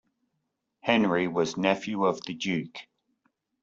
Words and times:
Henry 0.79 1.27
was 1.27 1.57
nephew 1.57 2.05
of 2.05 2.21
the 2.25 2.33
Duke. 2.33 2.87